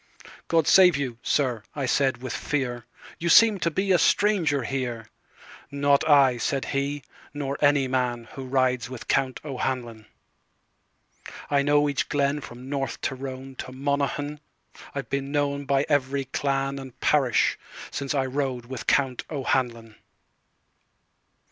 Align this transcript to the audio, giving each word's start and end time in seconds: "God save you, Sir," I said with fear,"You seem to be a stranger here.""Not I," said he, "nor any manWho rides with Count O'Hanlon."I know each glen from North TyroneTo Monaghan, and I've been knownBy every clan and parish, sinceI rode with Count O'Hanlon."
"God 0.47 0.67
save 0.67 0.97
you, 0.97 1.19
Sir," 1.21 1.61
I 1.75 1.85
said 1.85 2.23
with 2.23 2.33
fear,"You 2.33 3.29
seem 3.29 3.59
to 3.59 3.69
be 3.69 3.91
a 3.91 3.99
stranger 3.99 4.63
here.""Not 4.63 6.09
I," 6.09 6.37
said 6.37 6.65
he, 6.73 7.03
"nor 7.35 7.55
any 7.63 7.87
manWho 7.87 8.51
rides 8.51 8.89
with 8.89 9.07
Count 9.07 9.39
O'Hanlon."I 9.45 11.61
know 11.61 11.87
each 11.87 12.09
glen 12.09 12.41
from 12.41 12.67
North 12.67 12.99
TyroneTo 13.01 13.71
Monaghan, 13.75 14.39
and 14.39 14.39
I've 14.95 15.09
been 15.11 15.31
knownBy 15.31 15.85
every 15.87 16.25
clan 16.25 16.79
and 16.79 16.99
parish, 16.99 17.59
sinceI 17.91 18.25
rode 18.27 18.65
with 18.65 18.87
Count 18.87 19.23
O'Hanlon." 19.29 19.95